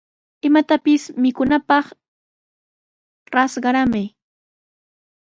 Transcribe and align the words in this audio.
Imatapis 0.47 1.01
mikunaapaq 1.23 1.85
sas 3.33 3.53
qaramay. 3.63 4.05